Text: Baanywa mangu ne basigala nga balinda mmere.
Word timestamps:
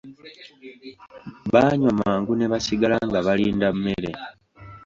Baanywa 1.53 1.91
mangu 1.99 2.33
ne 2.35 2.45
basigala 2.51 2.95
nga 3.07 3.19
balinda 3.25 3.67
mmere. 3.75 4.11